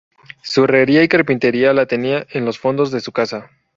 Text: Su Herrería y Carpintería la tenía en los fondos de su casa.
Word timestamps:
Su 0.41 0.63
Herrería 0.63 1.03
y 1.03 1.07
Carpintería 1.07 1.73
la 1.73 1.85
tenía 1.85 2.25
en 2.31 2.43
los 2.43 2.57
fondos 2.57 2.89
de 2.89 3.01
su 3.01 3.11
casa. 3.11 3.51